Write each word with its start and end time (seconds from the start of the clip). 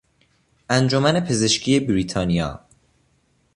انجمن 0.69 1.19
پزشکی 1.19 1.79
بریتانیا 1.79 2.65